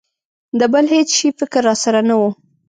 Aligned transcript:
د 0.59 0.61
بل 0.73 0.85
هېڅ 0.93 1.09
شي 1.17 1.29
فکر 1.39 1.61
را 1.69 1.75
سره 1.83 1.99
نه 2.09 2.15
و. 2.19 2.21